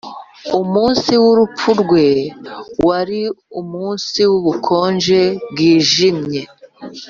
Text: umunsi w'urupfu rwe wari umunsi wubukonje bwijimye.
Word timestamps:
umunsi 0.61 1.11
w'urupfu 1.23 1.69
rwe 1.81 2.07
wari 2.87 3.21
umunsi 3.59 4.19
wubukonje 4.31 5.21
bwijimye. 5.51 6.41